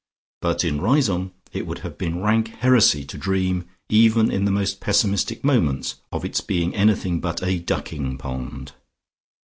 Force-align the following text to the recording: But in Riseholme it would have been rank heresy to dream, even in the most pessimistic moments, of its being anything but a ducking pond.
But 0.41 0.63
in 0.63 0.81
Riseholme 0.81 1.31
it 1.53 1.67
would 1.67 1.77
have 1.85 1.95
been 1.95 2.23
rank 2.23 2.47
heresy 2.47 3.05
to 3.05 3.19
dream, 3.19 3.65
even 3.87 4.31
in 4.31 4.45
the 4.45 4.51
most 4.51 4.79
pessimistic 4.79 5.43
moments, 5.43 5.97
of 6.11 6.25
its 6.25 6.41
being 6.41 6.73
anything 6.73 7.19
but 7.19 7.43
a 7.43 7.59
ducking 7.59 8.17
pond. 8.17 8.71